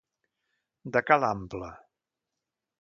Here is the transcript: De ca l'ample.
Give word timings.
De 0.95 1.03
ca 1.11 1.19
l'ample. 1.25 1.71